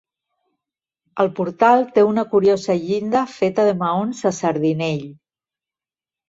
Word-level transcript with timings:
El 1.23 1.27
portal 1.39 1.85
té 1.97 2.05
una 2.11 2.23
curiosa 2.31 2.77
llinda 2.87 3.21
feta 3.35 3.67
de 3.69 3.77
maons 3.83 4.23
a 4.31 4.33
sardinell. 4.39 5.05